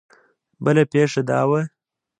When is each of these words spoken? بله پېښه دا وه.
بله 0.63 0.83
پېښه 0.91 1.21
دا 1.29 1.41
وه. 1.49 1.61